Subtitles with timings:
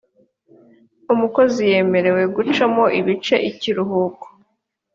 [1.13, 4.31] umukozi yemerewqe gucamo ibice ikiruhukoe